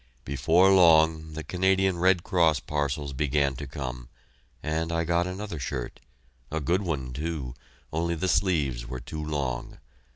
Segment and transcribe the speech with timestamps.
[0.25, 4.09] Before long, the Canadian Red Cross parcels began to come,
[4.63, 5.99] and I got another shirt
[6.49, 7.53] a good one, too,
[7.93, 9.77] only the sleeves were too long.